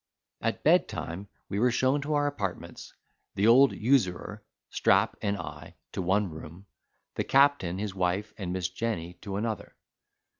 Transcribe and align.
At 0.41 0.63
bedtime 0.63 1.27
we 1.47 1.59
were 1.59 1.69
shown 1.69 2.01
to 2.01 2.15
our 2.15 2.25
apartments; 2.25 2.95
the 3.35 3.45
old 3.45 3.71
usurer, 3.73 4.41
Strap, 4.71 5.15
and 5.21 5.37
I, 5.37 5.75
to 5.91 6.01
one 6.01 6.31
room; 6.31 6.65
the 7.13 7.23
captain, 7.23 7.77
his 7.77 7.93
wife, 7.93 8.33
and 8.35 8.51
Miss 8.51 8.67
Jenny, 8.67 9.13
to 9.21 9.35
another. 9.35 9.75